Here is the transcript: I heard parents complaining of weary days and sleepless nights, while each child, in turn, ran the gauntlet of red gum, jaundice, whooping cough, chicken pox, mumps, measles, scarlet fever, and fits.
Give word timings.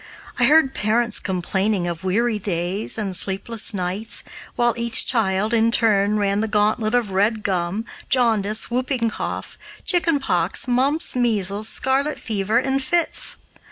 I 0.39 0.45
heard 0.45 0.73
parents 0.73 1.19
complaining 1.19 1.87
of 1.87 2.03
weary 2.03 2.39
days 2.39 2.97
and 2.97 3.15
sleepless 3.15 3.71
nights, 3.71 4.23
while 4.55 4.73
each 4.75 5.05
child, 5.05 5.53
in 5.53 5.69
turn, 5.69 6.17
ran 6.17 6.39
the 6.39 6.47
gauntlet 6.47 6.95
of 6.95 7.11
red 7.11 7.43
gum, 7.43 7.85
jaundice, 8.09 8.71
whooping 8.71 9.11
cough, 9.11 9.59
chicken 9.85 10.19
pox, 10.19 10.67
mumps, 10.67 11.15
measles, 11.15 11.69
scarlet 11.69 12.17
fever, 12.17 12.57
and 12.57 12.81
fits. 12.83 13.37